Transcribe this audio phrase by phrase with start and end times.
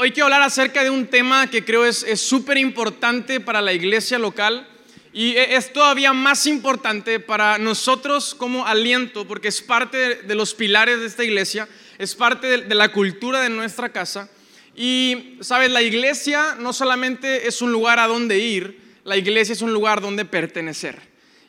[0.00, 4.16] hoy quiero hablar acerca de un tema que creo es súper importante para la iglesia
[4.16, 4.64] local
[5.12, 10.54] y e, es todavía más importante para nosotros como aliento, porque es parte de los
[10.54, 14.30] pilares de esta iglesia, es parte de la cultura de nuestra casa.
[14.76, 19.62] Y, sabes, la iglesia no solamente es un lugar a donde ir, la iglesia es
[19.62, 20.96] un lugar donde pertenecer.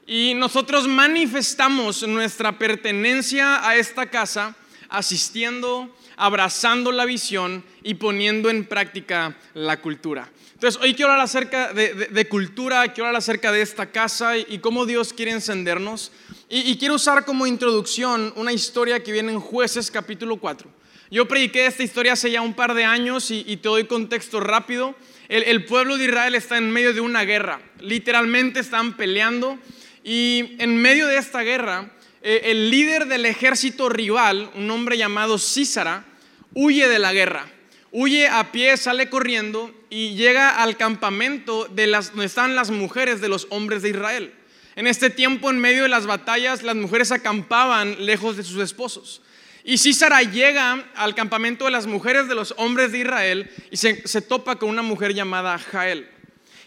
[0.07, 4.55] Y nosotros manifestamos nuestra pertenencia a esta casa
[4.89, 10.29] asistiendo, abrazando la visión y poniendo en práctica la cultura.
[10.53, 14.85] Entonces, hoy quiero hablar acerca de, cultura, quiero hablar acerca de esta casa y, cómo
[14.85, 16.11] Dios quiere encendernos.
[16.49, 20.69] Y, quiero usar como introducción una historia que viene en Jueces capítulo 4.
[21.09, 24.95] Yo prediqué esta historia hace ya un par de años y, te doy contexto rápido.
[25.29, 27.61] El, pueblo de Israel está en medio de una guerra.
[27.79, 29.57] Literalmente están peleando.
[30.03, 35.37] Y en medio de esta guerra, eh, el líder del ejército rival, un hombre llamado
[35.37, 36.03] Císara,
[36.53, 37.47] huye de la guerra.
[37.91, 43.21] Huye a pie, sale corriendo y llega al campamento de las, donde están las mujeres
[43.21, 44.33] de los hombres de Israel.
[44.75, 49.21] En este tiempo, en medio de las batallas, las mujeres acampaban lejos de sus esposos.
[49.63, 54.21] Y Císara llega al campamento de las mujeres de los hombres de Israel y se,
[54.21, 56.07] topa con una mujer llamada Jael.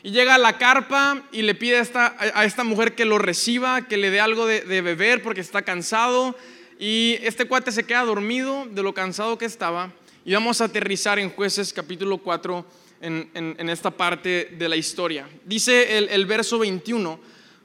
[0.03, 3.19] Y llega a la carpa y le pide a esta, a esta mujer que lo
[3.19, 6.37] reciba, que le dé algo de, beber porque está cansado.
[6.85, 9.93] Y este cuate se queda dormido de lo cansado que estaba.
[10.25, 12.67] Y vamos a aterrizar en jueces capítulo 4
[13.03, 15.29] en, esta parte de la historia.
[15.45, 17.21] Dice el, verso 21,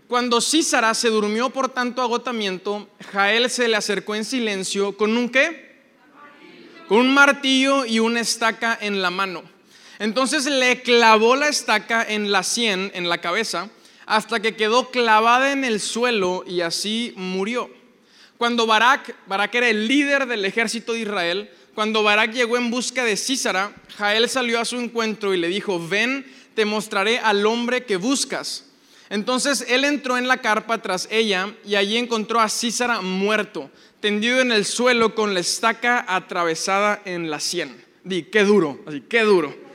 [0.08, 5.30] cuando Císara se durmió por tanto agotamiento, Jael se le acercó en silencio con un
[5.30, 5.80] qué?
[6.88, 9.42] Con un martillo y una estaca en la mano.
[9.98, 13.72] Entonces le clavó la estaca en la sien, en la cabeza,
[14.06, 17.77] hasta que quedó clavada en el suelo y así murió.
[18.38, 23.04] Cuando Barak, Barak era el líder del ejército de Israel, cuando Barak llegó en busca
[23.04, 27.86] de Císara, Jael salió a su encuentro y le dijo, ven, te mostraré al hombre
[27.86, 28.66] que buscas.
[29.10, 33.70] Entonces él entró en la carpa tras ella y allí encontró a Císara muerto,
[34.00, 37.84] tendido en el suelo con la estaca atravesada en la sien.
[38.04, 39.67] Di, qué duro, así, qué duro.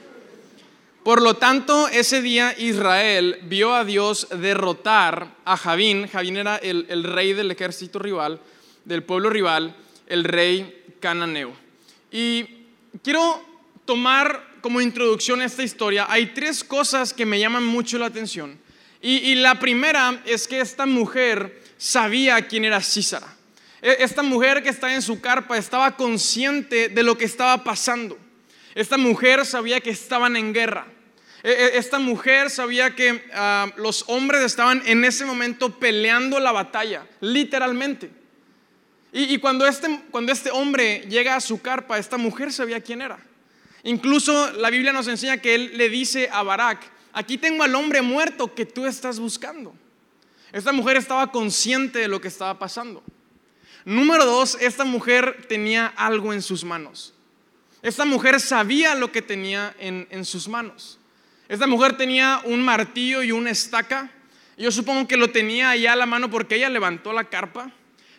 [1.02, 6.06] Por lo tanto, ese día Israel vio a Dios derrotar a Javín.
[6.06, 8.40] Javín era el, rey del ejército rival,
[8.84, 9.74] del pueblo rival,
[10.06, 11.52] el rey cananeo.
[12.12, 12.46] Y
[13.02, 13.42] quiero
[13.84, 18.56] tomar como introducción a esta historia, hay tres cosas que me llaman mucho la atención.
[19.00, 23.26] Y, la primera es que esta mujer sabía quién era Císara.
[23.82, 28.16] E, esta mujer que está en su carpa estaba consciente de lo que estaba pasando.
[28.74, 30.86] Esta mujer sabía que estaban en guerra.
[31.42, 36.52] E, e, esta mujer sabía que ah, los hombres estaban en ese momento peleando la
[36.52, 38.10] batalla, literalmente.
[39.14, 43.18] Y, cuando, este, cuando este hombre llega a su carpa, esta mujer sabía quién era.
[43.82, 46.80] Incluso la Biblia nos enseña que él le dice a Barak,
[47.12, 49.74] aquí tengo al hombre muerto que tú estás buscando.
[50.50, 53.02] Esta mujer estaba consciente de lo que estaba pasando.
[53.84, 57.12] Número dos, esta mujer tenía algo en sus manos.
[57.82, 60.98] Esta mujer sabía lo que tenía en, en sus manos.
[61.48, 64.10] Esta mujer tenía un martillo y una estaca.
[64.56, 67.70] Yo supongo que lo tenía allá a la mano porque ella levantó la carpa.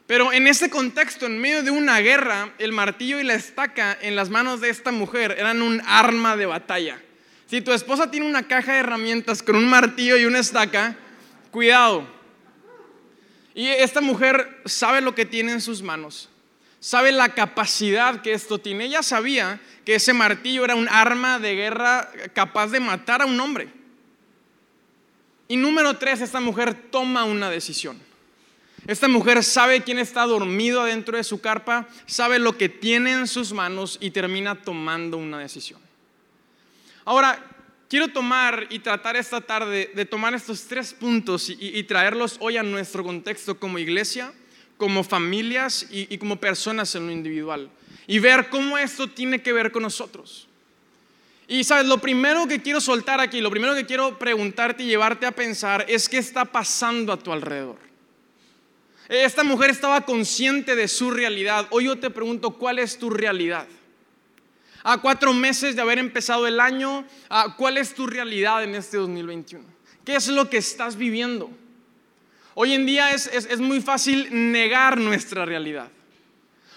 [0.05, 4.15] Pero en ese contexto, en medio de una guerra, el martillo y la estaca en
[4.15, 7.01] las manos de esta mujer eran un arma de batalla.
[7.47, 10.95] Si tu esposa tiene una caja de herramientas con un martillo y una estaca,
[11.51, 12.05] cuidado.
[13.55, 16.29] Y esta mujer sabe lo que tiene en sus manos,
[16.83, 18.83] sabe la capacidad que esto tiene.
[18.83, 23.39] Ella sabía que ese martillo era un arma de guerra capaz de matar a un
[23.39, 23.69] hombre.
[25.47, 27.97] Y número tres, esta mujer toma una decisión.
[28.85, 33.27] Esta mujer sabe quién está dormido adentro de su carpa, sabe lo que tiene en
[33.27, 35.79] sus manos y termina tomando una decisión.
[37.05, 37.41] Ahora,
[37.87, 42.63] quiero tomar y tratar esta tarde de tomar estos tres puntos y, traerlos hoy a
[42.63, 44.33] nuestro contexto como iglesia,
[44.77, 47.69] como familias y, como personas en lo individual.
[48.07, 50.47] Y ver cómo esto tiene que ver con nosotros.
[51.47, 55.25] Y sabes, lo primero que quiero soltar aquí, lo primero que quiero preguntarte y llevarte
[55.25, 57.77] a pensar es qué está pasando a tu alrededor.
[59.09, 61.67] Esta mujer estaba consciente de su realidad.
[61.69, 63.67] Hoy yo te pregunto, ¿cuál es tu realidad?
[64.83, 67.05] A cuatro meses de haber empezado el año,
[67.57, 69.65] ¿cuál es tu realidad en este 2021?
[70.05, 71.49] ¿Qué es lo que estás viviendo?
[72.55, 75.89] Hoy en día es, es, muy fácil negar nuestra realidad.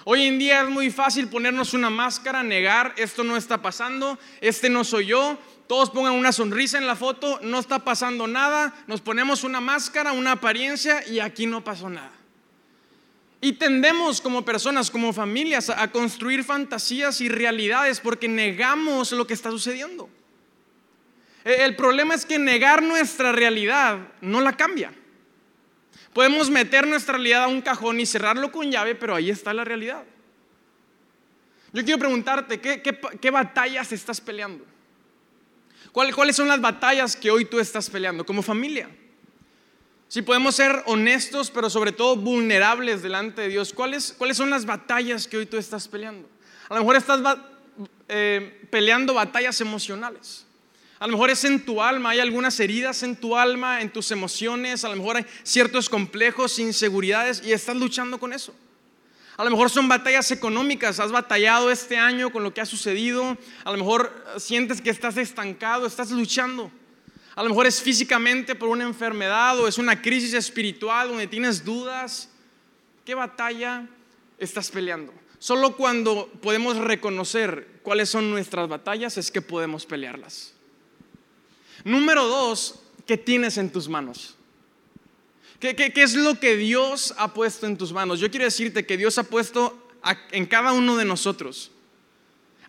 [0.04, 4.70] Hoy en día es muy fácil ponernos una máscara, negar, esto no está pasando, este
[4.70, 5.36] no soy yo,
[5.66, 10.12] todos pongan una sonrisa en la foto, no está pasando nada, nos ponemos una máscara,
[10.12, 12.12] una apariencia y aquí no pasó nada.
[13.40, 19.34] Y tendemos como personas, como familias, a construir fantasías y realidades porque negamos lo que
[19.34, 20.08] está sucediendo.
[21.44, 24.92] E, el problema es que negar nuestra realidad no la cambia.
[26.16, 29.64] Podemos meter nuestra realidad a un cajón y cerrarlo con llave, pero ahí está la
[29.64, 30.02] realidad.
[31.74, 34.64] Yo quiero preguntarte, ¿qué, batallas estás peleando?
[35.92, 38.88] ¿Cuáles son las batallas que hoy tú estás peleando como familia?
[40.08, 45.28] Si podemos ser honestos, pero sobre todo vulnerables delante de Dios, ¿cuáles, son las batallas
[45.28, 46.30] que hoy tú estás peleando?
[46.70, 47.20] A lo mejor estás
[48.08, 50.45] eh, peleando batallas emocionales.
[50.98, 54.10] A lo mejor es en tu alma, hay algunas heridas en tu alma, en tus
[54.10, 58.54] emociones, a lo mejor hay ciertos complejos, inseguridades y estás luchando con eso.
[59.36, 63.36] A lo mejor son batallas económicas, has batallado este año con lo que ha sucedido,
[63.64, 66.70] a lo mejor sientes que estás estancado, estás luchando.
[67.34, 71.62] A lo mejor es físicamente por una enfermedad o es una crisis espiritual donde tienes
[71.62, 72.30] dudas.
[73.04, 73.86] ¿Qué batalla
[74.38, 75.12] estás peleando?
[75.38, 80.55] Solo cuando podemos reconocer cuáles son nuestras batallas es que podemos pelearlas.
[81.84, 84.36] Número dos, ¿qué tienes en tus manos?
[85.60, 88.20] ¿Qué, es lo que Dios ha puesto en tus manos?
[88.20, 89.88] Yo quiero decirte que Dios ha puesto
[90.30, 91.70] en cada uno de nosotros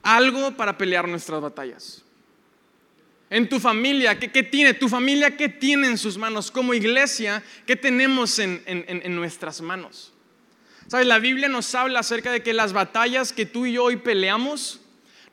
[0.01, 2.03] algo para pelear nuestras batallas.
[3.29, 4.73] En tu familia, ¿qué, tiene?
[4.73, 6.49] Tu familia, ¿qué tiene en sus manos?
[6.49, 10.13] Como iglesia, ¿qué tenemos en, en nuestras manos?
[10.87, 11.05] ¿Sabes?
[11.05, 14.79] La Biblia nos habla acerca de que las batallas que tú y yo hoy peleamos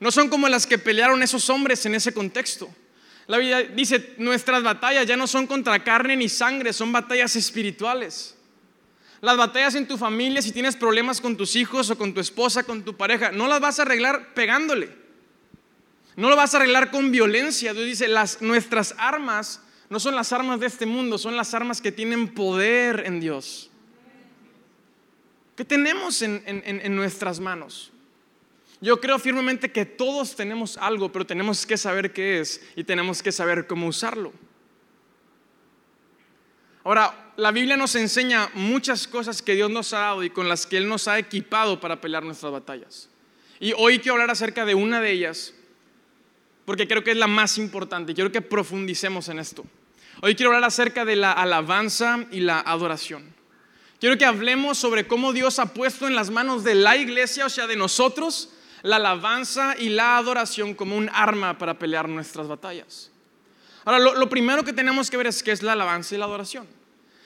[0.01, 2.69] no son como las que pelearon esos hombres en ese contexto.
[3.27, 8.37] La Biblia dice, nuestras batallas ya no son contra carne ni sangre, son batallas espirituales.
[9.21, 12.63] Las batallas en tu familia, si tienes problemas con tus hijos o con tu esposa,
[12.63, 14.89] con tu pareja, no las vas a arreglar pegándole.
[16.15, 17.73] No lo vas a arreglar con violencia.
[17.73, 21.81] Dios dice, las, nuestras armas no son las armas de este mundo, son las armas
[21.81, 23.71] que tienen poder en Dios.
[25.55, 27.91] ¿Qué tenemos en nuestras manos?
[28.81, 33.23] Yo creo firmemente que todos tenemos algo, pero tenemos que saber qué es y tenemos
[33.23, 34.33] que saber cómo usarlo.
[36.83, 40.67] Ahora, la Biblia nos enseña muchas cosas que Dios nos ha dado y con las
[40.67, 43.09] que Él nos ha equipado para pelear nuestras batallas.
[43.59, 45.53] Y hoy quiero hablar acerca de una de ellas,
[46.65, 48.13] porque creo que es la más importante.
[48.13, 49.65] Quiero que profundicemos en esto.
[50.21, 53.33] Hoy quiero hablar acerca de la alabanza y la adoración.
[53.99, 57.49] Quiero que hablemos sobre cómo Dios ha puesto en las manos de la iglesia, o
[57.49, 58.53] sea, de nosotros,
[58.85, 63.09] la alabanza y la adoración como un arma para pelear nuestras batallas.
[63.83, 66.67] Ahora, lo, primero que tenemos que ver es qué es la alabanza y la adoración.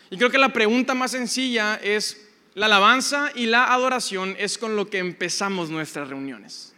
[0.09, 4.77] Y creo que la pregunta más sencilla es, la alabanza y la adoración es con
[4.77, 6.73] lo que empezamos nuestras reuniones.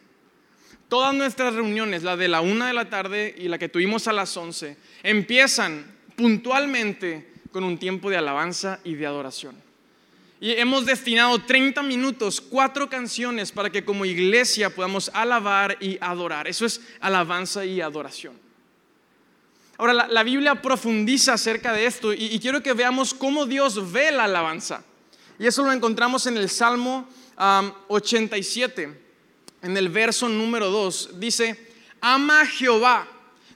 [0.90, 4.14] Todas nuestras reuniones, la de la una de la tarde y la que tuvimos a
[4.14, 5.86] las once, empiezan
[6.16, 9.56] puntualmente con un tiempo de alabanza y de adoración.
[10.44, 16.48] Y hemos destinado 30 minutos, cuatro canciones para que como iglesia podamos alabar y adorar.
[16.48, 18.34] Eso es alabanza y adoración.
[19.78, 24.24] Ahora, la, Biblia profundiza acerca de esto y, quiero que veamos cómo Dios ve la
[24.24, 24.84] alabanza.
[25.38, 27.08] Y eso lo encontramos en el Salmo
[27.88, 29.00] 87,
[29.62, 31.20] en el verso número 2.
[31.20, 33.08] Dice, ama Jehová.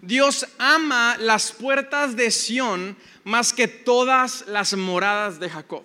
[0.02, 5.84] Dios ama las puertas de Sión más que todas las moradas de Jacob.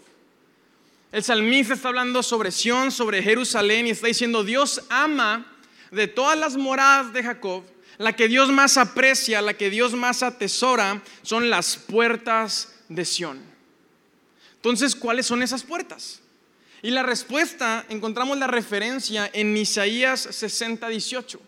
[1.13, 5.45] El salmista está hablando sobre Sión, sobre Jerusalén y está diciendo, Dios ama
[5.91, 7.65] de todas las moradas de Jacob,
[7.99, 13.41] la que Dios más aprecia, la que Dios más atesora, son las puertas de Sión.
[14.55, 16.21] Entonces, ¿cuáles son esas puertas?
[16.81, 21.41] Y la respuesta, encontramos la referencia en Isaías 60, 18.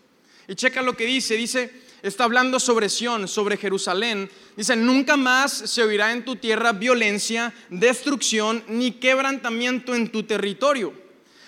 [0.49, 1.71] Y checa lo que dice, dice,
[2.01, 4.29] está hablando sobre Sión, sobre Jerusalén.
[4.55, 10.93] Dice, nunca más se oirá en tu tierra violencia, destrucción, ni quebrantamiento en tu territorio,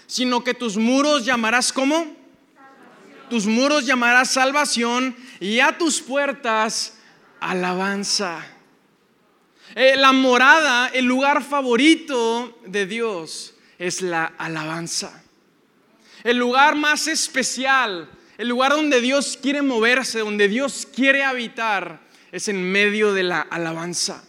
[0.08, 2.16] sino que tus muros llamarás como?
[3.30, 6.98] Tus muros llamarás salvación y a tus puertas
[7.40, 8.46] alabanza.
[9.76, 15.24] Eh, la morada, el lugar favorito de Dios es la alabanza.
[16.24, 22.02] El lugar más especial el lugar donde Dios quiere moverse, donde Dios quiere habitar,
[22.36, 24.22] es en medio de la alabanza.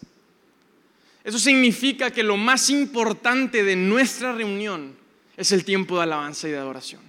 [1.24, 4.94] Eso significa que lo más importante de nuestra reunión
[5.36, 7.00] es el tiempo de alabanza y de adoración.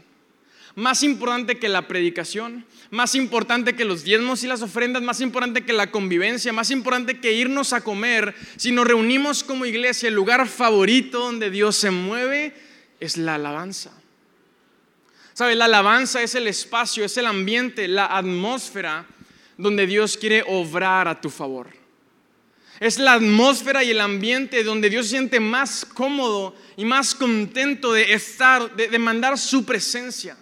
[0.73, 5.63] Más importante que la predicación, más importante que los diezmos y las ofrendas, más importante
[5.63, 10.15] que la convivencia, más importante que irnos a comer, si nos reunimos como iglesia, el
[10.15, 12.55] lugar favorito donde Dios se mueve
[12.99, 13.91] es la alabanza.
[15.33, 15.57] ¿Sabes?
[15.57, 19.05] La alabanza es el espacio, es el ambiente, la atmósfera
[19.57, 21.69] donde Dios quiere obrar a tu favor.
[22.79, 27.91] Es la atmósfera y el ambiente donde Dios se siente más cómodo y más contento
[27.91, 30.37] de estar, de, de mandar su presencia.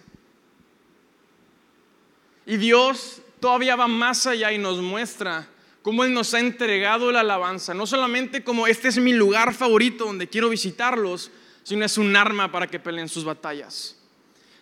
[2.44, 5.48] Y Dios todavía va más allá y nos muestra
[5.80, 7.72] cómo Él nos ha entregado la alabanza.
[7.72, 11.30] No solamente como este es mi lugar favorito donde quiero visitarlos,
[11.62, 13.96] sino es un arma para que peleen sus batallas.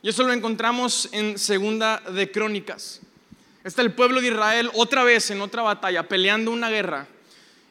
[0.00, 3.00] Y eso lo encontramos en Segunda de Crónicas.
[3.64, 7.08] Está el pueblo de Israel otra vez en otra batalla, peleando una guerra.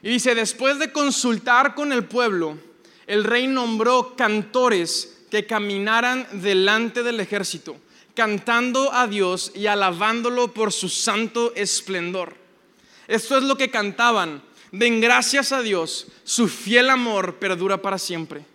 [0.02, 2.58] Y dice, después de consultar con el pueblo,
[3.06, 7.78] el rey nombró cantores que caminaran delante del ejército,
[8.16, 12.36] cantando a Dios y alabándolo por su santo esplendor.
[13.08, 14.42] Esto es lo que cantaban.
[14.72, 18.46] Den gracias a Dios, su fiel amor perdura para siempre.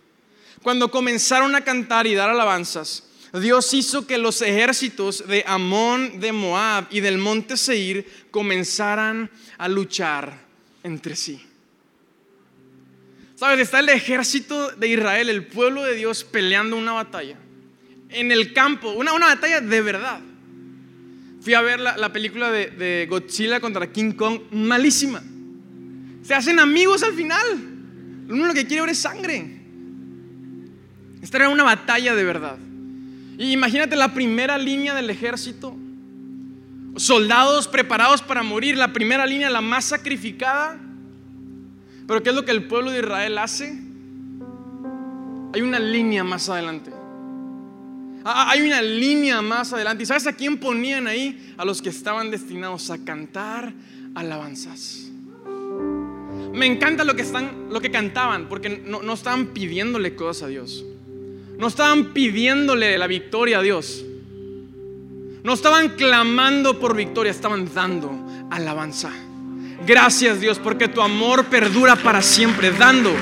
[0.62, 6.32] Cuando comenzaron a cantar y dar alabanzas, Dios hizo que los ejércitos de Amón, de
[6.32, 10.38] Moab y del monte Seir comenzaran a luchar
[10.82, 11.40] entre sí.
[13.36, 13.60] ¿Sabes?
[13.60, 17.36] Está el ejército de Israel, el pueblo de Dios, peleando una batalla.
[18.08, 20.20] En el campo, una, una batalla de verdad.
[21.40, 25.22] Fui a ver la, película de, de, Godzilla contra King Kong, malísima.
[26.22, 27.46] Se hacen amigos al final.
[28.26, 29.60] Lo único que quiere ver es sangre.
[31.22, 32.58] Esta era una batalla de verdad.
[33.38, 35.76] Y imagínate la primera línea del ejército.
[36.96, 40.76] Soldados preparados para morir, la primera línea, la más sacrificada.
[42.08, 43.78] Pero ¿qué es lo que el pueblo de Israel hace?
[45.54, 46.90] Hay una línea más adelante.
[48.24, 50.02] Ah, ah, hay una línea más adelante.
[50.02, 51.54] ¿Y sabes a quién ponían ahí?
[51.56, 53.72] A los que estaban destinados a cantar
[54.16, 55.12] alabanzas.
[56.52, 60.46] Me encanta lo que, están, lo que cantaban, porque no, no estaban pidiéndole cosas a
[60.48, 60.84] Dios.
[61.58, 64.04] No estaban pidiéndole la victoria a Dios.
[65.42, 68.12] No estaban clamando por victoria, estaban dando
[68.50, 69.10] alabanza.
[69.84, 73.12] Gracias Dios porque tu amor perdura para siempre, dando.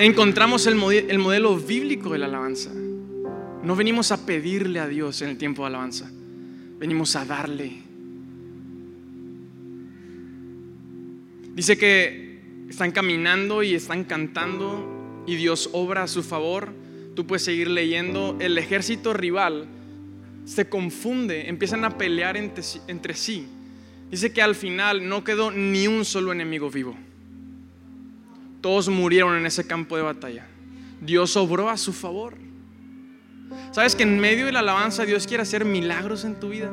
[0.00, 2.70] Encontramos el, el modelo bíblico de la alabanza.
[3.62, 6.10] No venimos a pedirle a Dios en el tiempo de alabanza,
[6.78, 7.82] venimos a darle.
[11.54, 12.29] Dice que
[12.70, 16.72] están caminando y están cantando y Dios obra a su favor.
[17.16, 18.36] Tú puedes seguir leyendo.
[18.40, 19.66] El ejército rival
[20.44, 23.46] se confunde, empiezan a pelear entre, sí.
[24.08, 26.96] Dice que al final no quedó ni un solo enemigo vivo.
[28.60, 30.46] Todos murieron en ese campo de batalla.
[31.00, 32.36] Dios obró a su favor.
[33.72, 36.70] Sabes que en medio de la alabanza Dios quiere hacer milagros en tu vida.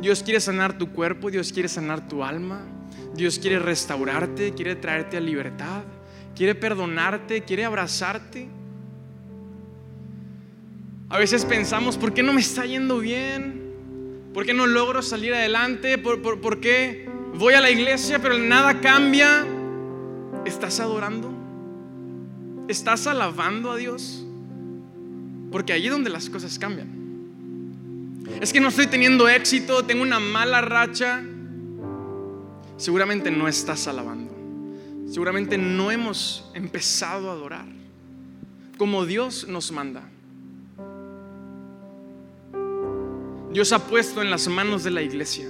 [0.00, 2.64] Dios quiere sanar tu cuerpo, Dios quiere sanar tu alma.
[3.16, 5.82] Dios quiere restaurarte, quiere traerte a libertad,
[6.34, 8.48] quiere perdonarte, quiere abrazarte.
[11.08, 13.62] A veces pensamos, ¿por qué no me está yendo bien?
[14.34, 15.96] ¿Por qué no logro salir adelante?
[15.98, 19.46] ¿Por, qué voy a la iglesia pero nada cambia?
[20.44, 21.32] ¿Estás adorando?
[22.68, 24.26] ¿Estás alabando a Dios?
[25.50, 27.05] Porque allí es donde las cosas cambian.
[28.40, 31.22] Es que no estoy teniendo éxito, tengo una mala racha
[32.76, 34.34] seguramente no estás alabando.
[35.08, 37.66] Seguramente no hemos empezado a adorar
[38.76, 40.02] como Dios nos manda.
[43.52, 45.48] Dios ha puesto en las manos de la iglesia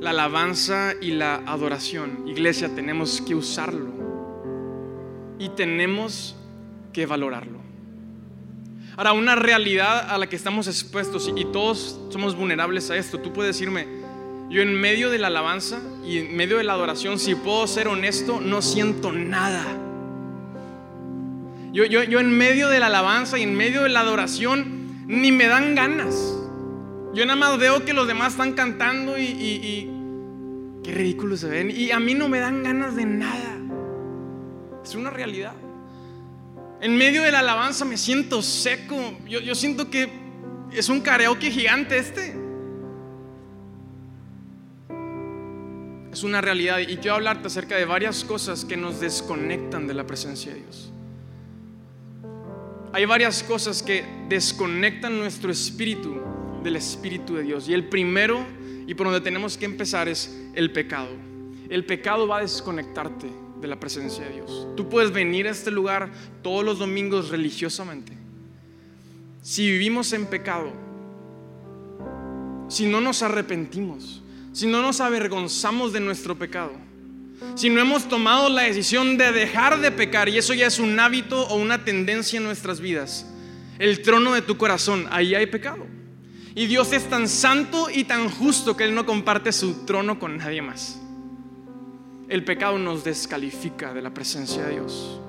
[0.00, 2.26] la alabanza y la adoración.
[2.26, 3.92] Iglesia, tenemos que usarlo
[5.38, 6.36] y tenemos
[6.92, 7.63] que valorarlo.
[8.96, 13.18] Ahora, una realidad a la que estamos expuestos y todos somos vulnerables a esto.
[13.18, 13.86] Tú puedes decirme,
[14.50, 17.88] yo en medio de la alabanza y en medio de la adoración, si puedo ser
[17.88, 19.64] honesto, no siento nada.
[21.72, 25.32] Yo, yo, yo en medio de la alabanza y en medio de la adoración, ni
[25.32, 26.14] me dan ganas.
[27.14, 29.90] Yo nada más veo que los demás están cantando y,
[30.82, 31.70] qué ridículos se ven.
[31.70, 33.58] Y a mí no me dan ganas de nada.
[34.84, 35.54] Es una realidad.
[36.80, 39.18] En medio de la alabanza me siento seco.
[39.26, 40.08] Yo, siento que
[40.72, 42.44] es un karaoke gigante este.
[46.12, 50.06] es una realidad y quiero hablarte acerca de varias cosas que nos desconectan de la
[50.06, 50.92] presencia de Dios.
[52.92, 56.22] Hay varias cosas que desconectan nuestro espíritu
[56.62, 57.68] del espíritu de Dios.
[57.68, 58.46] Y el primero,
[58.86, 61.08] y por donde tenemos que empezar, es el pecado.
[61.68, 63.26] El pecado va a desconectarte
[63.64, 64.68] de la presencia de Dios.
[64.76, 66.10] Tú puedes venir a este lugar
[66.42, 68.12] todos los domingos religiosamente.
[69.40, 70.70] Si vivimos en pecado,
[72.68, 76.72] si no nos arrepentimos, si no nos avergonzamos de nuestro pecado,
[77.54, 81.00] si no hemos tomado la decisión de dejar de pecar, y eso ya es un
[81.00, 83.26] hábito o una tendencia en nuestras vidas,
[83.78, 85.86] el trono de tu corazón, ahí hay pecado.
[86.54, 90.36] Y Dios es tan santo y tan justo que Él no comparte su trono con
[90.36, 91.00] nadie más.
[92.28, 95.20] El pecado nos descalifica de la presencia de Dios.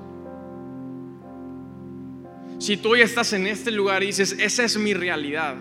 [2.58, 5.56] Si tú hoy estás en este lugar y dices, esa es mi realidad,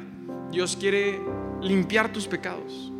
[0.53, 1.21] Dios quiere
[1.61, 2.93] limpiar tus pecados.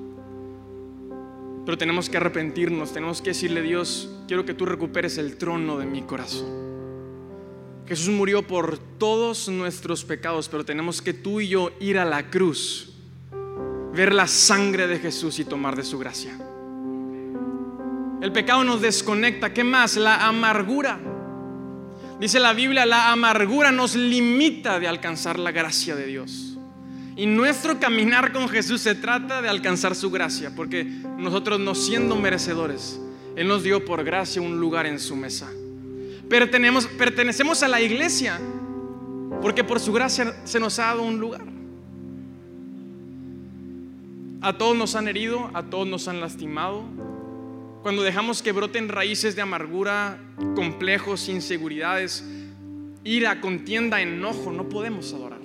[1.65, 5.87] Pero tenemos que arrepentirnos, tenemos que decirle, Dios, quiero que tú recuperes el trono de
[5.87, 6.65] mi corazón.
[7.87, 12.31] Jesús murió por todos nuestros pecados, pero tenemos que tú y yo ir a la
[12.31, 12.95] cruz,
[13.93, 16.37] ver la sangre de Jesús y tomar de su gracia.
[18.25, 19.53] El pecado nos desconecta.
[19.53, 19.99] ¿Qué más?
[19.99, 20.99] La amargura.
[22.19, 26.57] Dice la Biblia, la amargura nos limita de alcanzar la gracia de Dios.
[27.17, 32.17] Y nuestro caminar con Jesús se trata de alcanzar su gracia, porque nosotros no siendo
[32.17, 32.99] merecedores,
[33.37, 35.53] Él nos dio por gracia un lugar en su mesa.
[36.27, 38.41] Pertenecemos, pertenecemos a la iglesia,
[39.43, 41.45] porque por su gracia se nos ha dado un lugar.
[44.41, 46.85] A todos nos han herido, a todos nos han lastimado.
[47.85, 50.19] Cuando dejamos que broten raíces de amargura,
[50.55, 52.25] complejos, inseguridades,
[53.05, 55.41] ira, contienda, enojo, no podemos adorar.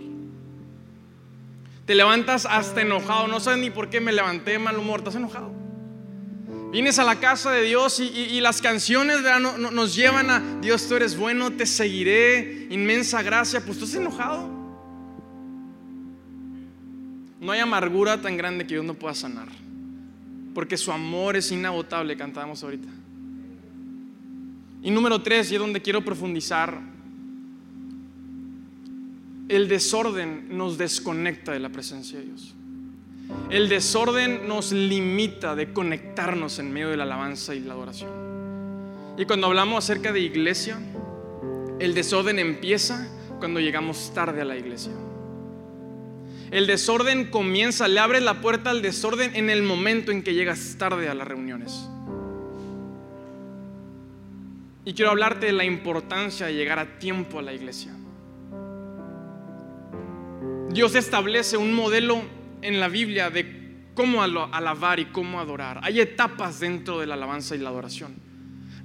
[1.86, 5.52] Te levantas hasta enojado, no sabes ni por qué me levanté mal humor, estás enojado.
[6.72, 9.18] Vienes a la casa de Dios y, las canciones
[9.74, 14.48] nos llevan a Dios, tú eres bueno, te seguiré, inmensa gracia, pues tú estás enojado.
[17.42, 19.50] No hay amargura tan grande que Dios no pueda sanar,
[20.54, 22.88] porque su amor es inagotable, cantábamos ahorita.
[24.82, 26.80] Y número tres, y es donde quiero profundizar,
[29.50, 32.56] el desorden nos desconecta de la presencia de Dios.
[33.50, 38.12] El desorden nos limita de conectarnos en medio de la alabanza y la adoración.
[39.18, 40.80] Y cuando hablamos acerca de iglesia,
[41.80, 43.08] el desorden empieza
[43.40, 44.94] cuando llegamos tarde a la iglesia.
[46.52, 50.76] El desorden comienza, le abres la puerta al desorden en el momento en que llegas
[50.80, 51.88] tarde a las reuniones.
[54.84, 57.96] Y quiero hablarte de la importancia de llegar a tiempo a la iglesia.
[60.72, 62.22] Dios establece un modelo
[62.62, 63.60] en la Biblia de
[63.94, 65.80] cómo alabar y cómo adorar.
[65.84, 68.16] Hay etapas dentro de la alabanza y la adoración.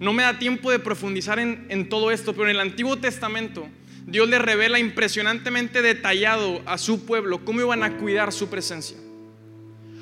[0.01, 3.67] No me da tiempo de profundizar en, en todo esto, pero en el Antiguo Testamento
[4.07, 8.97] Dios le revela impresionantemente detallado a su pueblo cómo iban a cuidar su presencia.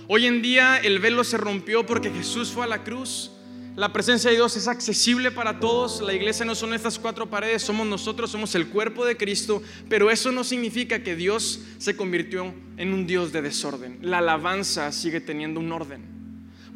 [0.08, 3.32] Hoy en día el velo se rompió porque Jesús fue a la cruz
[3.74, 6.02] la presencia de Dios es accesible para todos.
[6.02, 10.10] La iglesia no son estas cuatro paredes, somos nosotros, somos el cuerpo de Cristo, pero
[10.10, 13.98] eso no significa que Dios se convirtió en un Dios de desorden.
[14.02, 16.02] La alabanza sigue teniendo un orden.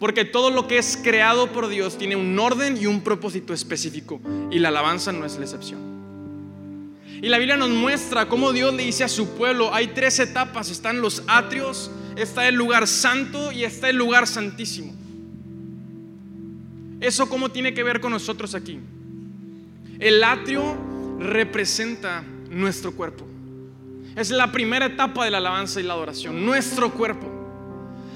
[0.00, 4.18] Porque todo lo que es creado por Dios tiene un orden y un propósito específico.
[4.50, 5.95] Y la alabanza no es la excepción.
[7.22, 10.70] Y la Biblia nos muestra cómo Dios le dice a su pueblo, hay tres etapas,
[10.70, 14.94] están los atrios, está el lugar santo y está el lugar santísimo.
[17.00, 18.78] ¿Eso cómo tiene que ver con nosotros aquí?
[19.98, 20.76] El atrio
[21.18, 23.26] representa nuestro cuerpo.
[24.14, 27.32] Es la primera etapa de la alabanza y la adoración, nuestro cuerpo.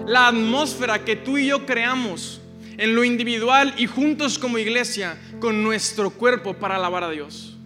[0.07, 2.41] La atmósfera que tú y yo creamos
[2.79, 7.59] en lo individual y juntos como iglesia con nuestro cuerpo para alabar a Dios.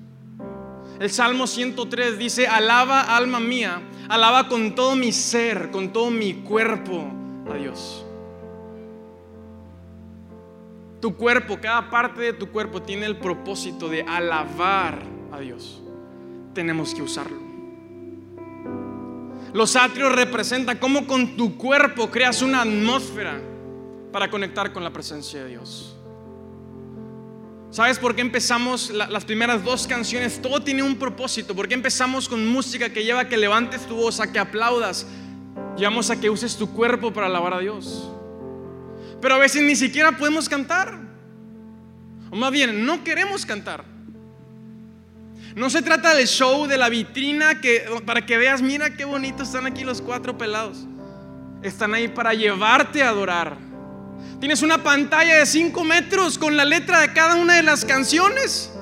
[1.05, 6.33] El Salmo 103 dice, alaba alma mía, alaba con todo mi ser, con todo mi
[6.33, 7.07] cuerpo
[7.47, 8.07] a Dios.
[11.03, 14.99] Tu cuerpo, cada parte de tu cuerpo tiene el propósito de alabar
[15.31, 15.83] a Dios.
[16.55, 17.37] Tenemos que usarlo.
[19.53, 23.43] Los atrios representan cómo con tu cuerpo creas una atmósfera
[24.11, 25.94] para conectar con la presencia de Dios.
[27.75, 30.41] ¿Sabes por qué empezamos las primeras dos canciones?
[30.41, 31.55] Todo tiene un propósito.
[31.55, 35.07] ¿Por qué empezamos con música que lleva a que levantes tu voz, a que aplaudas?
[35.77, 38.11] Llevamos a que uses tu cuerpo para alabar a Dios
[39.25, 40.99] pero a veces ni siquiera podemos cantar.
[42.31, 43.83] O más bien, no queremos cantar.
[45.57, 49.49] No se trata del show, de la vitrina, que, para que veas, mira qué bonitos
[49.49, 50.85] están aquí los cuatro pelados.
[51.63, 53.57] Están ahí para llevarte a adorar.
[54.41, 58.73] Tienes una pantalla de cinco metros con la letra de cada una de las canciones.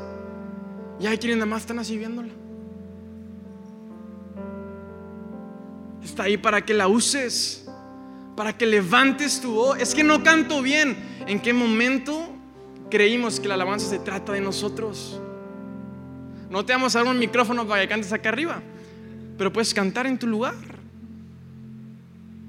[0.98, 2.32] Y hay quienes nada más están así viéndola.
[6.02, 7.62] Está ahí para que la uses
[8.36, 9.78] para que levantes tu voz.
[9.78, 10.96] Es que no canto bien.
[11.26, 12.28] ¿En qué momento
[12.90, 15.20] creímos que la alabanza se trata de nosotros?
[16.50, 18.60] No te vamos a dar un micrófono para que cantes acá arriba,
[19.38, 20.54] pero puedes cantar en tu lugar.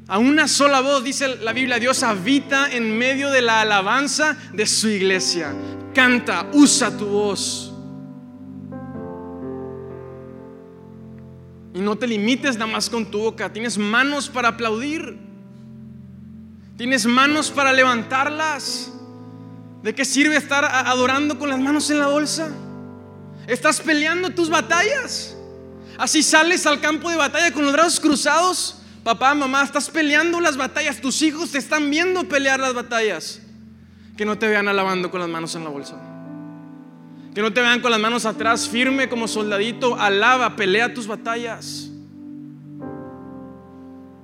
[0.08, 4.66] A una sola voz, dice la Biblia, Dios habita en medio de la alabanza de
[4.66, 5.54] su iglesia.
[5.94, 7.74] Canta, usa tu voz.
[11.74, 13.52] Y no te limites nada más con tu boca.
[13.52, 15.18] Tienes manos para aplaudir.
[16.78, 18.92] Tienes manos para levantarlas.
[19.82, 22.50] ¿De qué sirve estar adorando con las manos en la bolsa?
[23.48, 25.36] Estás peleando tus batallas.
[25.98, 28.83] Así sales al campo de batalla con los brazos cruzados.
[29.04, 31.02] Papá, mamá, estás peleando las batallas.
[31.02, 33.42] Tus hijos te están viendo pelear las batallas.
[34.16, 35.98] Que no te vean alabando con las manos en la bolsa.
[37.36, 40.00] Que no te vean con las manos atrás, firme como soldadito.
[40.00, 41.90] Alaba, pelea tus batallas.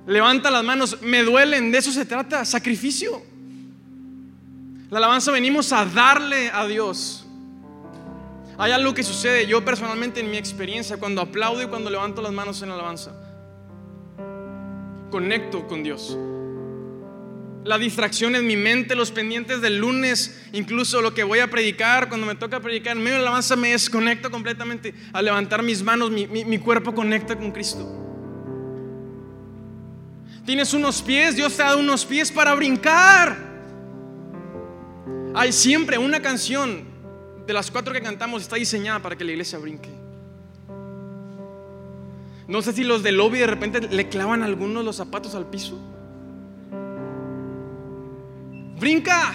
[0.06, 3.22] Levanta las manos, me duelen, de eso se trata, sacrificio.
[4.88, 7.26] La alabanza venimos a darle a Dios.
[8.58, 12.32] Hay algo que sucede, yo personalmente en mi experiencia, cuando aplaudo y cuando levanto las
[12.32, 13.12] manos en la alabanza,
[15.10, 16.16] conecto con Dios.
[17.64, 22.08] La distracción en mi mente, los pendientes del lunes, incluso lo que voy a predicar,
[22.08, 24.94] cuando me toca predicar, en medio de la alabanza me desconecto completamente.
[25.12, 28.00] Al levantar mis manos, mi, mi cuerpo conecta con Cristo.
[30.46, 33.36] Tienes unos pies, Dios te ha dado unos pies para brincar.
[35.34, 36.84] Hay siempre una canción
[37.46, 39.99] de las cuatro que cantamos está diseñada para que la iglesia brinque.
[42.50, 45.78] No sé si los del lobby de repente le clavan algunos los zapatos al piso.
[48.76, 49.34] Brinca.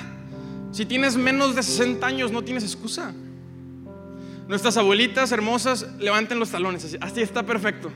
[0.73, 3.13] Si tienes menos de 60 años no tienes excusa.
[4.49, 6.97] Nuestras abuelitas hermosas levanten los talones.
[6.99, 7.89] Así, está perfecto.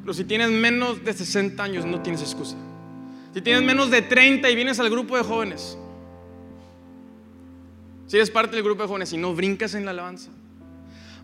[0.00, 2.56] Pero si tienes menos de 60 años no tienes excusa.
[3.34, 5.76] Si tienes menos de 30 y vienes al grupo de jóvenes.
[8.06, 10.30] Si eres parte del grupo de jóvenes y no brincas en la alabanza.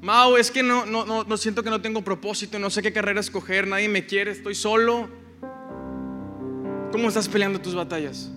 [0.00, 3.20] Mau, es que no, no, no, siento que no tengo propósito, no sé qué carrera
[3.20, 5.08] escoger, nadie me quiere, estoy solo.
[6.92, 8.30] ¿Cómo estás peleando tus batallas?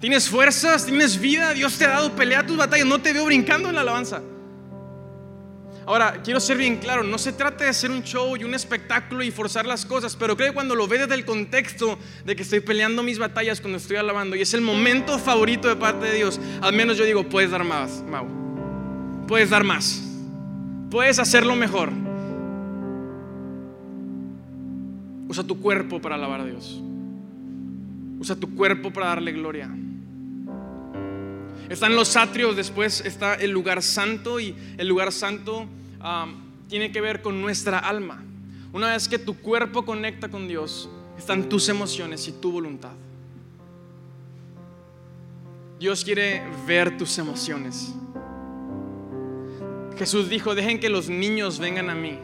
[0.00, 3.68] Tienes fuerzas, tienes vida, Dios te ha dado pelea tus batallas, no te veo brincando
[3.68, 4.22] en la alabanza.
[5.86, 9.22] Ahora, quiero ser bien claro, no se trata de hacer un show y un espectáculo
[9.22, 12.42] y forzar las cosas, pero creo que cuando lo ves desde el contexto de que
[12.42, 16.16] estoy peleando mis batallas cuando estoy alabando y es el momento favorito de parte de
[16.16, 18.39] Dios, al menos yo digo, puedes dar más, Mau.
[19.30, 20.02] Puedes dar más.
[20.90, 21.92] Puedes hacerlo mejor.
[25.28, 26.82] Usa tu cuerpo para alabar a Dios.
[28.18, 29.70] Usa tu cuerpo para darle gloria.
[31.68, 35.66] Están los atrios, después está el lugar santo y el lugar santo
[36.66, 38.24] tiene que ver con nuestra alma.
[38.72, 42.94] Una vez que tu cuerpo conecta con Dios, están tus emociones y tu voluntad.
[45.78, 47.94] Dios quiere ver tus emociones.
[50.00, 52.18] Jesús dijo, dejen que los niños vengan a mí,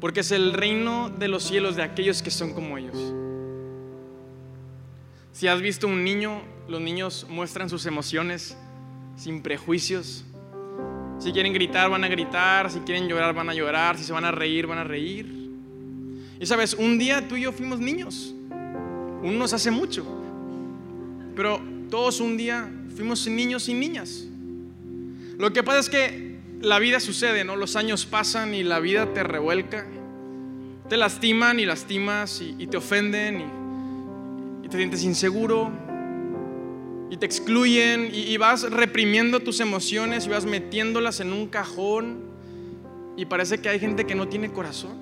[0.00, 3.12] porque es el reino de los cielos de aquellos que son como ellos.
[5.32, 8.56] Si has visto un niño, los niños muestran sus emociones
[9.16, 10.24] sin prejuicios.
[11.18, 12.70] Si quieren gritar, van a gritar.
[12.70, 13.98] Si quieren llorar, van a llorar.
[13.98, 15.26] Si se van a reír, van a reír.
[16.38, 18.32] Y sabes, un día tú y yo fuimos niños.
[19.24, 20.06] Unos hace mucho.
[21.34, 24.28] Pero todos un día fuimos niños y niñas.
[25.36, 26.25] Lo que pasa es que
[26.60, 27.56] la vida sucede, ¿no?
[27.56, 29.86] Los años pasan y la vida te revuelca.
[30.88, 33.66] Te lastiman y lastimas y, y te ofenden y
[34.66, 35.70] y te sientes inseguro
[37.08, 42.18] y te excluyen y, vas reprimiendo tus emociones y vas metiéndolas en un cajón
[43.16, 44.96] y parece que hay gente que no tiene corazón.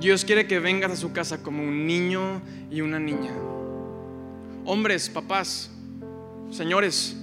[0.00, 3.34] Dios quiere que vengas a su casa como un niño y una niña.
[4.64, 5.70] Hombres, papás,
[6.50, 7.18] señores,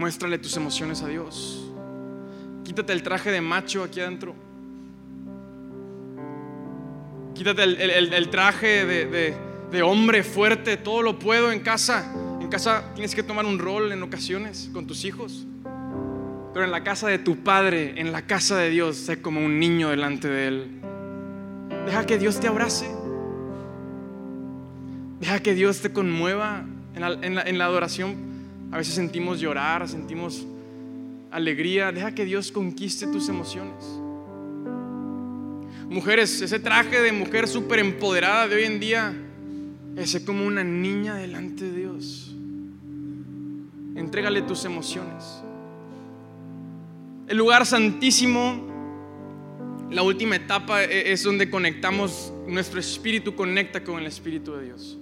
[0.00, 1.70] muéstrale tus emociones a Dios.
[2.64, 4.34] Quítate el traje de macho aquí adentro.
[7.34, 12.10] Quítate el, traje de, hombre fuerte, todo lo puedo en casa.
[12.40, 15.46] En casa tienes que tomar un rol en ocasiones con tus hijos.
[16.54, 19.60] Pero en la casa de tu padre, en la casa de Dios, sé como un
[19.60, 20.80] niño delante de Él.
[21.84, 22.88] Deja que Dios te abrace.
[25.20, 26.64] Deja que Dios te conmueva.
[26.94, 28.29] En la adoración
[28.70, 30.46] a veces sentimos llorar, sentimos
[31.30, 31.92] alegría.
[31.92, 33.84] Deja que Dios conquiste tus emociones.
[35.88, 39.12] Mujeres, ese traje de mujer súper empoderada de hoy en día,
[39.96, 42.32] ese como una niña delante de Dios.
[43.96, 45.42] Entrégale tus emociones.
[47.26, 48.68] El lugar santísimo,
[49.90, 54.99] la última etapa e, es donde conectamos, nuestro espíritu conecta con el Espíritu de Dios.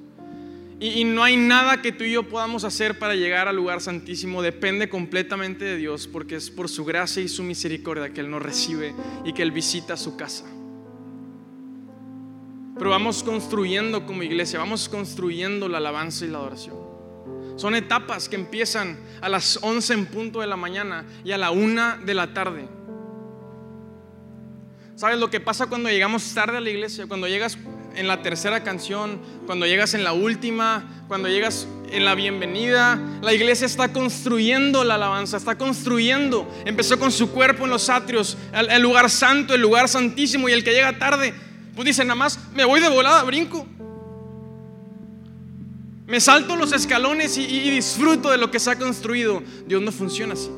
[0.81, 4.43] Y, no hay nada que tú y yo podamos hacer para llegar al lugar santísimo.
[4.43, 8.43] Depende completamente de Dios, porque es por su gracia y su misericordia que Él nos
[8.43, 10.45] recibe y que Él visita su casa.
[12.79, 16.77] Pero vamos construyendo como iglesia, vamos construyendo la alabanza y la adoración.
[17.57, 21.51] Son etapas que empiezan a las 11 en punto de la mañana y a la
[21.51, 22.69] 1 de la tarde.
[24.95, 27.09] ¿Sabes lo que pasa cuando llegamos tarde a la iglesia?
[27.09, 27.59] Cuando llegas
[27.95, 32.99] en la tercera canción, cuando llegas en la última, cuando llegas en la bienvenida.
[33.23, 36.49] La iglesia está construyendo la alabanza, está construyendo.
[36.65, 40.49] Empezó con su cuerpo en los atrios, el, lugar santo, el lugar santísimo.
[40.49, 41.35] Y el que llega tarde,
[41.75, 43.67] pues dice nada más, me voy de volada, brinco.
[46.07, 49.43] Me salto los escalones y disfruto de lo que se ha construido.
[49.67, 50.51] Dios no funciona así.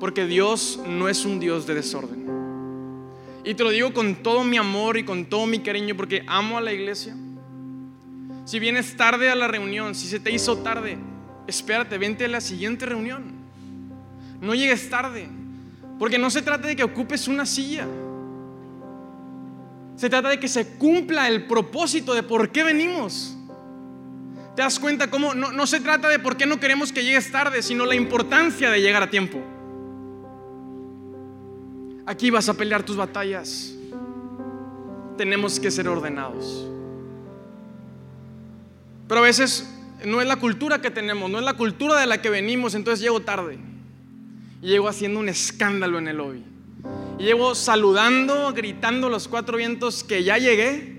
[0.00, 2.33] Porque Dios no es un Dios de desorden.
[3.44, 6.56] Y te lo digo con todo mi amor y con todo mi cariño porque amo
[6.56, 7.14] a la iglesia.
[8.46, 10.96] Si vienes tarde a la reunión, si se te hizo tarde,
[11.46, 13.32] espérate, vente a la siguiente reunión.
[14.40, 15.28] No llegues tarde,
[15.98, 17.86] porque no se trata de que ocupes una silla.
[19.96, 23.36] Se trata de que se cumpla el propósito de por qué venimos.
[24.56, 27.30] ¿Te das cuenta cómo no, no se trata de por qué no queremos que llegues
[27.30, 29.40] tarde, sino la importancia de llegar a tiempo?
[32.06, 33.74] Aquí vas a pelear tus batallas.
[35.16, 36.68] Tenemos que ser ordenados.
[39.08, 39.68] Pero a veces
[40.04, 43.00] no es la cultura que tenemos, no es la cultura de la que venimos, entonces
[43.00, 43.58] llego tarde.
[44.60, 46.44] Y llego haciendo un escándalo en el lobby.
[47.18, 50.94] Llego saludando, gritando los cuatro vientos que ya llegué.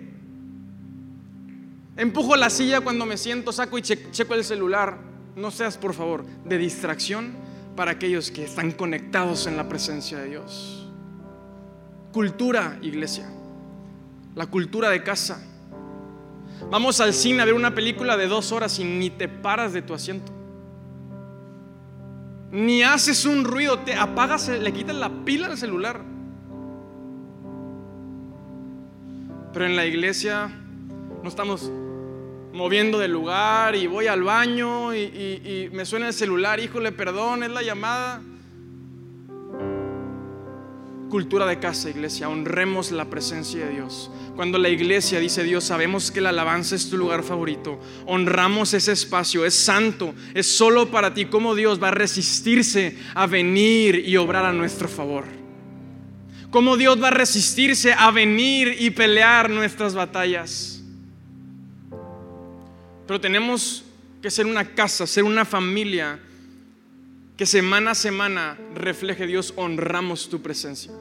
[1.98, 4.98] Empujo la silla cuando me siento, saco y checo el celular.
[5.36, 7.34] No seas, por favor, de distracción
[7.76, 10.85] para aquellos que están conectados en la presencia de Dios.
[12.16, 13.30] Cultura, iglesia.
[14.36, 15.46] La cultura de casa.
[16.72, 19.82] Vamos al cine a ver una película de dos horas y ni te paras de
[19.82, 20.32] tu asiento.
[22.52, 26.00] Ni haces un ruido, te apagas, le quitas la pila al celular.
[29.52, 30.50] Pero en la iglesia
[31.22, 31.70] no estamos
[32.54, 37.52] moviendo de lugar y voy al baño y, me suena el celular, híjole, perdón, es
[37.52, 38.22] la llamada
[41.16, 44.12] cultura de casa, iglesia, honremos la presencia de Dios.
[44.36, 48.92] Cuando la iglesia dice Dios, sabemos que la alabanza es tu lugar favorito, honramos ese
[48.92, 51.24] espacio, es santo, es solo para ti.
[51.24, 55.24] ¿Cómo Dios va a resistirse a venir y obrar a nuestro favor?
[56.50, 60.84] ¿Cómo Dios va a resistirse a venir y pelear nuestras batallas?
[63.08, 63.86] Pero tenemos
[64.22, 66.20] que ser una casa, ser una familia
[67.38, 70.92] que semana a semana refleje Dios, honramos tu presencia.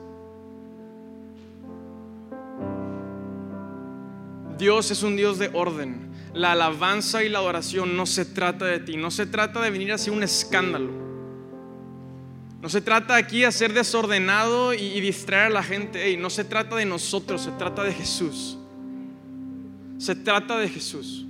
[4.59, 6.12] Dios es un Dios de orden.
[6.35, 9.93] La alabanza y la adoración no se trata de ti, no se trata de venir
[9.93, 10.90] así un escándalo.
[12.61, 16.17] No se trata aquí de ser desordenado y, distraer a la gente.
[16.17, 18.59] no se trata de nosotros, se trata de Jesús.
[19.99, 21.27] Se trata de Jesús.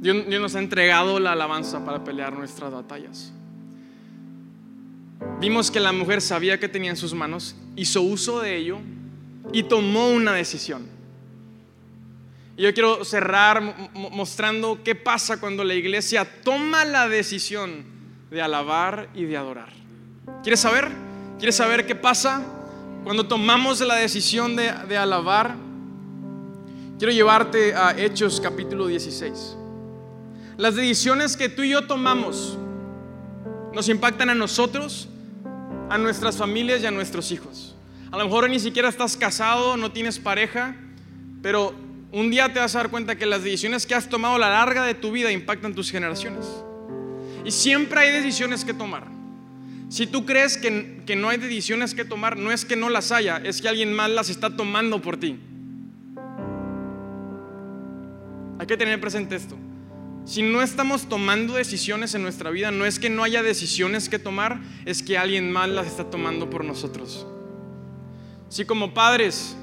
[0.00, 3.32] Dios, nos ha entregado la alabanza para pelear nuestras batallas.
[5.40, 8.78] Vimos que la mujer sabía que tenía en sus manos, hizo uso de ello
[9.52, 10.99] y tomó una decisión.
[12.56, 17.84] Y yo quiero cerrar mostrando qué pasa cuando la iglesia toma la decisión
[18.30, 19.70] de alabar y de adorar.
[20.42, 20.88] ¿Quieres saber?
[21.38, 22.42] ¿Quieres saber qué pasa
[23.04, 25.56] cuando tomamos la decisión de, de alabar?
[26.98, 29.56] Quiero llevarte a Hechos capítulo 16.
[30.58, 32.58] Las decisiones que tú y yo tomamos
[33.72, 35.08] nos impactan a nosotros,
[35.88, 37.74] a nuestras familias y a nuestros hijos.
[38.10, 40.76] A lo mejor ni siquiera estás casado, no tienes pareja,
[41.42, 41.74] pero
[42.12, 44.50] un día te vas a dar cuenta que las decisiones que has tomado a la
[44.50, 46.44] larga de tu vida impactan tus generaciones.
[47.44, 49.06] Y siempre hay decisiones que tomar.
[49.88, 53.12] Si tú crees que, que, no hay decisiones que tomar, no es que no las
[53.12, 55.38] haya, es que alguien más las está tomando por ti.
[58.58, 59.56] Hay que tener presente esto.
[60.24, 64.18] Si no estamos tomando decisiones en nuestra vida, no es que no haya decisiones que
[64.18, 67.26] tomar, es que alguien más las está tomando por nosotros.
[68.48, 69.56] Si como padres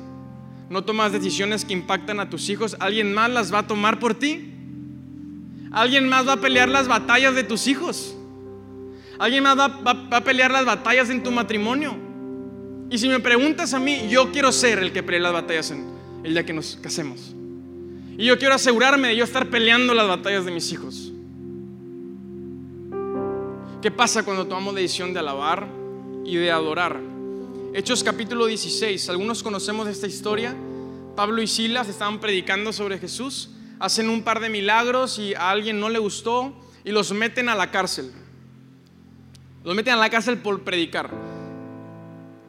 [0.69, 4.15] no tomas decisiones que impactan a tus hijos, alguien más las va a tomar por
[4.15, 4.53] ti.
[5.71, 8.15] Alguien más va a pelear las batallas de tus hijos.
[9.19, 11.95] Alguien más va, a pelear las batallas en tu matrimonio.
[12.89, 15.85] Y si me preguntas a mí, yo quiero ser el que pelee las batallas en
[16.23, 17.35] el día que nos casemos.
[18.17, 21.11] Y yo quiero asegurarme de yo estar peleando las batallas de mis hijos.
[23.81, 25.67] ¿Qué pasa cuando tomamos la decisión de alabar
[26.25, 26.99] y de adorar?
[27.73, 29.09] Hechos capítulo 16.
[29.09, 30.55] Algunos conocemos esta historia.
[31.15, 33.49] Pablo y Silas estaban predicando sobre Jesús,
[33.79, 36.53] hacen un par de milagros y a alguien no le gustó
[36.85, 38.11] y los meten a la cárcel.
[39.63, 41.11] Los meten a la cárcel por predicar.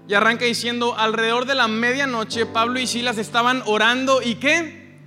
[0.07, 4.98] Y arranca diciendo, alrededor de la medianoche Pablo y Silas estaban orando y qué?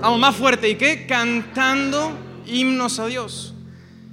[0.00, 0.70] Vamos, más fuerte.
[0.70, 1.06] ¿Y qué?
[1.06, 2.12] Cantando
[2.46, 3.52] himnos a Dios.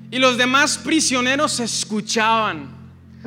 [0.10, 2.76] Y los demás prisioneros escuchaban.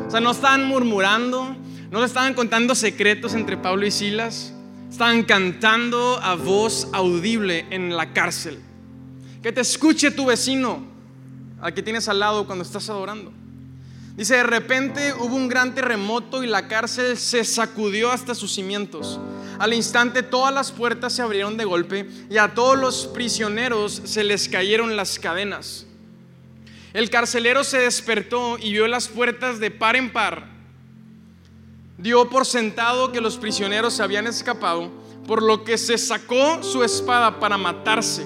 [0.07, 1.57] O sea, no estaban murmurando,
[1.91, 4.53] no le estaban contando secretos entre Pablo y Silas.
[4.91, 8.59] Estaban cantando a voz audible en la cárcel.
[9.43, 10.83] Que te escuche tu vecino,
[11.61, 13.33] al que tienes al lado cuando estás adorando.
[14.17, 19.21] Dice, de repente hubo un gran terremoto y la cárcel se sacudió hasta sus cimientos.
[19.59, 24.25] Al instante todas las puertas se abrieron de golpe y a todos los prisioneros se
[24.25, 25.87] les cayeron las cadenas.
[26.93, 30.58] El carcelero se despertó y vio las puertas de par en par.
[31.99, 34.89] Dio por sentado que los prisioneros habían escapado,
[35.27, 38.25] por lo que se sacó su espada para matarse.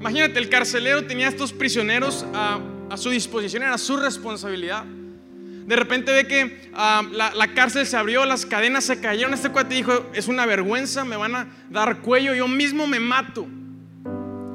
[0.00, 2.60] Imagínate, el carcelero tenía a estos prisioneros a,
[2.96, 4.84] su disposición, era su responsabilidad.
[4.84, 9.34] De repente ve que ah, la, cárcel se abrió, las cadenas se cayeron.
[9.34, 13.46] Este cuate dijo, es una vergüenza, me van a dar cuello, yo mismo me mato.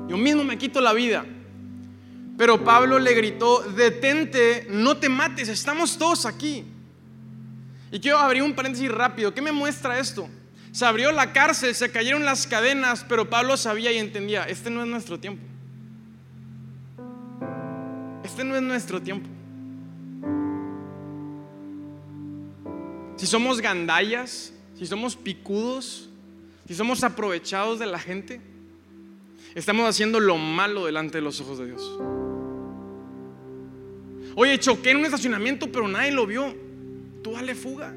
[0.08, 1.24] Yo mismo me quito la vida.
[2.36, 6.65] Pero Pablo le gritó, detente, no te mates, estamos todos aquí.
[7.93, 9.34] Y quiero abrir un paréntesis rápido.
[9.34, 10.27] ¿Qué me muestra esto?
[10.71, 14.82] Se abrió la cárcel, se cayeron las cadenas, pero Pablo sabía y entendía, este no
[14.82, 15.43] es nuestro tiempo.
[18.23, 19.29] Este no es nuestro tiempo.
[23.15, 26.10] si somos gandallas, si somos picudos,
[26.67, 28.41] si somos aprovechados de la gente,
[29.56, 31.99] estamos haciendo lo malo delante de los ojos de Dios.
[34.36, 36.62] Oye, choqué en un estacionamiento, pero nadie lo vio.
[37.24, 37.96] Tú dale fuga.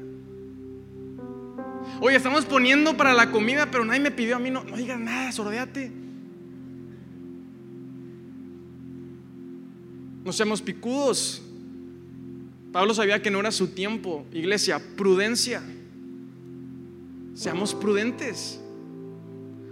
[1.99, 4.49] Oye, estamos poniendo para la comida, pero nadie me pidió a mí.
[4.49, 5.91] No, no digas nada, sordeate.
[10.23, 11.41] No seamos picudos.
[12.71, 14.25] Pablo sabía que no era su tiempo.
[14.31, 15.61] Iglesia, prudencia.
[17.33, 18.59] Seamos prudentes.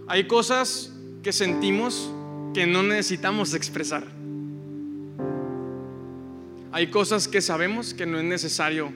[0.08, 2.12] Hay cosas que sentimos
[2.54, 4.06] que no necesitamos expresar.
[6.72, 8.92] Hay cosas que sabemos que no es necesario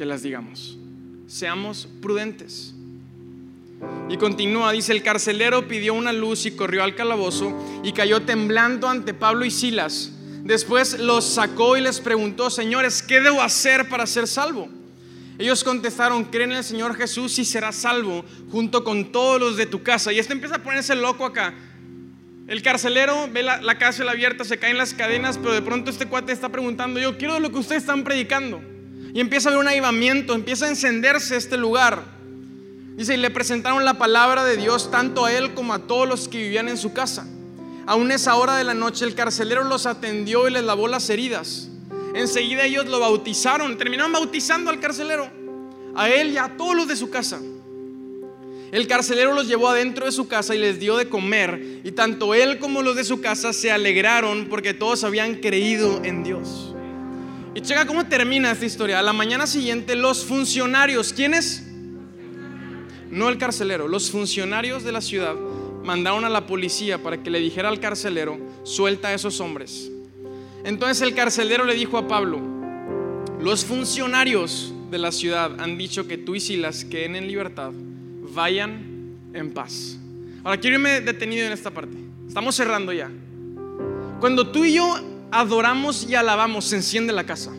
[0.00, 0.78] que las digamos.
[1.26, 2.72] Seamos prudentes.
[4.08, 8.88] Y continúa, dice, el carcelero pidió una luz y corrió al calabozo y cayó temblando
[8.88, 10.12] ante Pablo y Silas.
[10.42, 14.70] Después los sacó y les preguntó, señores, ¿qué debo hacer para ser salvo?
[15.38, 19.66] Ellos contestaron, creen en el Señor Jesús y serás salvo junto con todos los de
[19.66, 20.14] tu casa.
[20.14, 21.52] Y este empieza a ponerse loco acá.
[22.48, 26.06] El carcelero ve la, la cárcel abierta, se caen las cadenas, pero de pronto este
[26.06, 28.62] cuate está preguntando, yo quiero lo que ustedes están predicando.
[29.12, 32.04] Y empieza a haber un avivamiento, empieza a encenderse este lugar.
[32.96, 36.28] Dice, y le presentaron la palabra de Dios tanto a él como a todos los
[36.28, 37.26] que vivían en su casa.
[37.86, 41.68] Aún esa hora de la noche el carcelero los atendió y les lavó las heridas.
[42.14, 45.30] Enseguida ellos lo bautizaron, terminaron bautizando al carcelero,
[45.94, 47.40] a él y a todos los de su casa.
[48.72, 52.34] El carcelero los llevó adentro de su casa y les dio de comer, y tanto
[52.34, 56.74] él como los de su casa se alegraron porque todos habían creído en Dios.
[57.54, 58.98] Y checa cómo termina esta historia.
[59.00, 61.66] A la mañana siguiente los funcionarios, ¿quiénes?
[63.10, 65.34] No el carcelero, los funcionarios de la ciudad
[65.82, 69.90] mandaron a la policía para que le dijera al carcelero, suelta a esos hombres.
[70.64, 72.40] Entonces el carcelero le dijo a Pablo,
[73.40, 77.72] los funcionarios de la ciudad han dicho que tú y Silas queden en libertad,
[78.32, 79.98] vayan en paz.
[80.44, 81.96] Ahora quiero irme detenido en esta parte.
[82.28, 83.10] Estamos cerrando ya.
[84.20, 87.52] Cuando tú y yo adoramos y alabamos, se enciende la casa.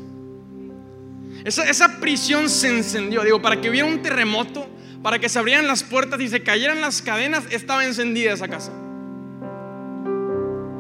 [1.44, 3.24] Esa, prisión se encendió.
[3.24, 4.68] Digo, para que hubiera un terremoto,
[5.02, 8.72] para que se abrieran las puertas y se cayeran las cadenas, estaba encendida esa casa.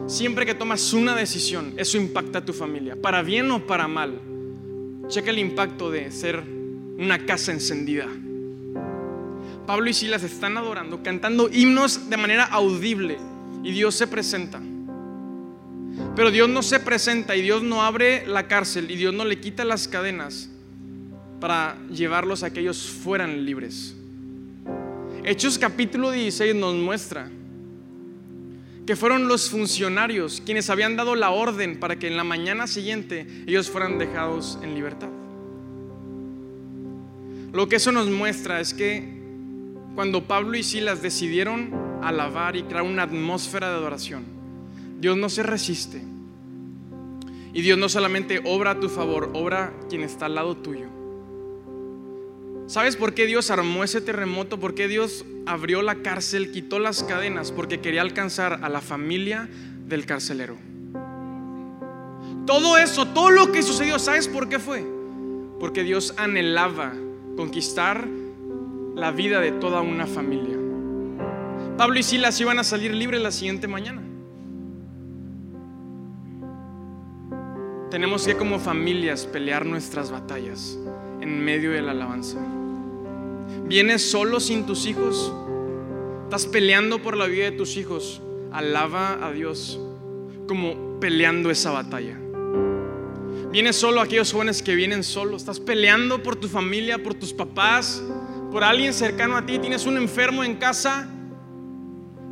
[0.08, 4.19] Siempre que tomas una decisión, eso impacta a tu familia, para bien o para mal.
[5.08, 6.43] Checa el impacto de ser
[6.97, 8.08] una casa encendida.
[9.65, 13.17] Pablo y Silas están adorando, cantando himnos de manera audible
[13.63, 14.62] y Dios se presenta.
[16.15, 19.39] Pero Dios no se presenta y Dios no abre la cárcel y Dios no le
[19.39, 20.49] quita las cadenas
[21.39, 23.95] para llevarlos a que ellos fueran libres.
[25.23, 27.29] Hechos capítulo 16 nos muestra
[28.85, 33.27] que fueron los funcionarios quienes habían dado la orden para que en la mañana siguiente
[33.47, 35.09] ellos fueran dejados en libertad.
[37.53, 39.21] Lo que eso nos muestra es que
[39.95, 44.40] cuando Pablo y Silas decidieron alabar y crear una atmósfera de adoración,
[45.02, 45.99] Dios no se resiste.
[47.54, 50.87] Y Dios no solamente obra a tu favor, obra quien está al lado tuyo.
[52.67, 54.60] ¿Sabes por qué Dios armó ese terremoto?
[54.60, 57.52] ¿Por qué Dios abrió la cárcel, quitó las cadenas?
[57.52, 59.49] Porque quería alcanzar a la familia
[59.87, 60.56] del carcelero.
[62.45, 64.85] Todo eso, todo lo que sucedió, ¿sabes por qué fue?
[65.60, 66.93] Porque Dios anhelaba
[67.35, 68.08] conquistar
[68.95, 70.58] la vida de toda una familia.
[71.75, 74.10] Pablo y Silas iban a salir libres la siguiente mañana.
[77.92, 80.79] Tenemos que como familias pelear nuestras batallas
[81.19, 82.39] en medio de la alabanza.
[83.65, 85.31] ¿Vienes solo sin tus hijos?
[86.23, 88.21] ¿Estás peleando por la vida de tus hijos?
[88.54, 89.77] Alaba a Dios
[90.48, 92.17] como peleando esa batalla.
[93.52, 95.42] Vienes solo aquellos jóvenes que vienen solos.
[95.42, 98.02] Estás peleando por tu familia, por tus papás,
[98.52, 99.60] por alguien cercano a ti.
[99.60, 101.10] Tienes un enfermo en casa.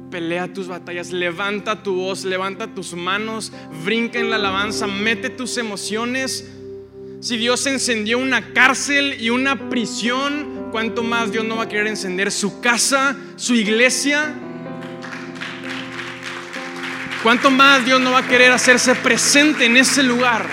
[0.09, 3.51] Pelea tus batallas, levanta tu voz, levanta tus manos,
[3.85, 6.49] brinca en la alabanza, mete tus emociones.
[7.19, 11.87] Si Dios encendió una cárcel y una prisión, ¿cuánto más Dios no va a querer
[11.87, 14.33] encender su casa, su iglesia?
[17.21, 20.47] ¿Cuánto más Dios no va a querer hacerse presente en ese lugar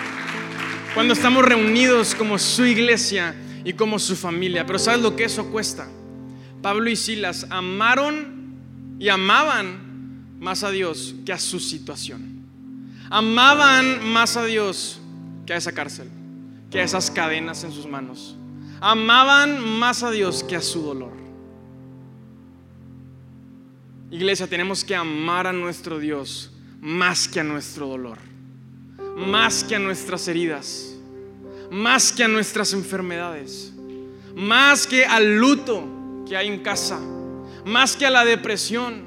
[0.92, 3.34] cuando estamos reunidos como su iglesia
[3.64, 4.66] y como su familia?
[4.66, 5.88] Pero ¿sabes lo que eso cuesta?
[6.60, 8.35] Pablo y Silas amaron
[8.98, 12.44] y amaban más a Dios que a su situación.
[13.10, 15.00] Amaban más a Dios
[15.46, 16.08] que a esa cárcel,
[16.70, 18.36] que a esas cadenas en sus manos.
[18.80, 21.12] Amaban más a Dios que a su dolor.
[24.10, 28.18] Iglesia, tenemos que amar a nuestro Dios más que a nuestro dolor,
[29.16, 30.94] más que a nuestras heridas,
[31.70, 33.72] más que a nuestras enfermedades,
[34.34, 37.00] más que al luto que hay en casa
[37.66, 39.02] más que a la depresión,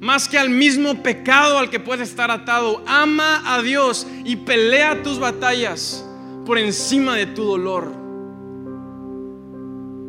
[0.00, 2.82] más que al mismo pecado al que puede estar atado.
[2.86, 6.04] Ama a Dios y pelea tus batallas
[6.46, 7.92] por encima de tu dolor.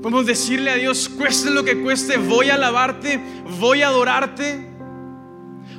[0.03, 3.19] Podemos decirle a Dios, cueste lo que cueste, voy a alabarte,
[3.59, 4.69] voy a adorarte,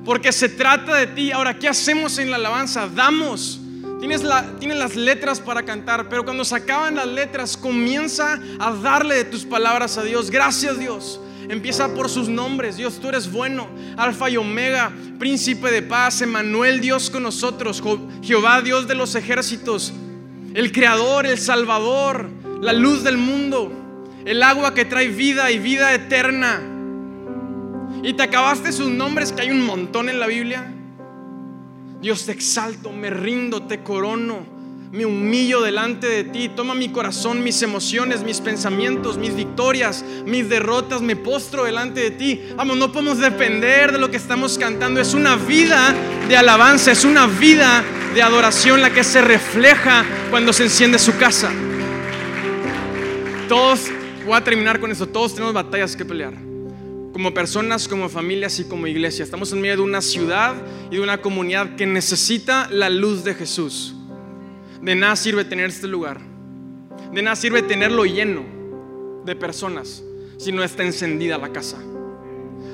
[0.05, 1.31] porque se trata de ti.
[1.31, 2.89] Ahora, ¿qué hacemos en la alabanza?
[2.89, 3.61] Damos.
[4.01, 4.23] Tienes,
[4.59, 9.25] tienes, las letras para cantar, pero cuando se acaban las letras, comienza a darle de
[9.25, 10.29] tus palabras a Dios.
[10.29, 12.77] Gracias Dios Empieza por sus nombres.
[12.77, 13.69] Dios, tú eres bueno.
[13.97, 17.83] Alfa y Omega, príncipe de paz, Emanuel, Dios con nosotros.
[18.23, 19.93] Jehová, Dios de los ejércitos.
[20.55, 22.29] El creador, el salvador,
[22.61, 23.73] la luz del mundo.
[24.25, 26.61] El agua que trae vida y vida eterna.
[28.03, 30.73] Y te acabaste sus nombres, que hay un montón en la Biblia.
[32.01, 34.56] Dios te exalto, me rindo, te corono
[34.93, 40.49] me humillo delante de ti, toma mi corazón, mis emociones, mis pensamientos, mis victorias, mis
[40.49, 42.43] derrotas, me postro delante de ti.
[42.57, 45.95] Vamos, no podemos depender de lo que estamos cantando, es una vida
[46.29, 47.85] de alabanza, es una vida
[48.15, 51.51] de adoración la que se refleja cuando se enciende su casa.
[53.49, 53.89] Todos,
[54.25, 56.35] voy a terminar con esto, todos tenemos batallas que pelear.
[57.13, 59.23] Como personas, como familias y como iglesia.
[59.23, 60.55] Estamos en medio de una ciudad
[60.91, 63.96] y de una comunidad que necesita la luz de Jesús.
[64.81, 66.21] De nada sirve tener este lugar.
[67.13, 68.45] De nada sirve tenerlo lleno
[69.25, 70.03] de personas
[70.39, 71.79] si no está encendida la casa.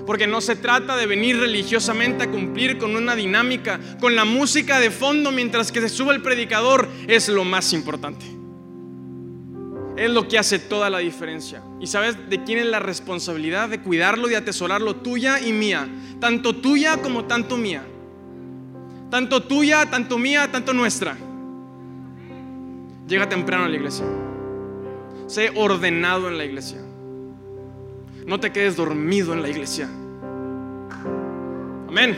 [0.06, 4.80] Porque no se trata de venir religiosamente a cumplir con una dinámica, con la música
[4.80, 8.24] de fondo mientras que se sube el predicador, es lo más importante.
[9.96, 11.62] Es lo que hace toda la diferencia.
[11.80, 14.96] ¿Y sabes de quién es la responsabilidad de cuidarlo, de atesorarlo?
[14.96, 15.88] Tuya y mía.
[16.20, 17.84] Tanto tuya como tanto mía.
[19.10, 21.16] Tanto tuya, tanto mía, tanto nuestra.
[23.06, 24.04] Llega temprano a la iglesia.
[25.26, 26.78] Sé ordenado en la iglesia.
[28.26, 29.88] No te quedes dormido en la iglesia.
[31.88, 32.16] Amén.